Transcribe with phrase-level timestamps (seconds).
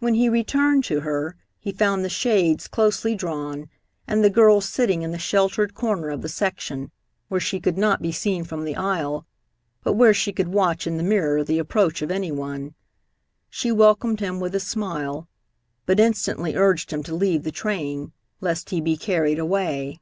[0.00, 3.68] When he returned to her he found the shades closely drawn
[4.08, 6.90] and the girl sitting in the sheltered corner of the section,
[7.28, 9.24] where she could not be seen from the aisle,
[9.84, 12.74] but where she could watch in the mirror the approach of any one.
[13.50, 15.28] She welcomed him with a smile,
[15.86, 18.10] but instantly urged him to leave the train,
[18.40, 20.00] lest he be carried away.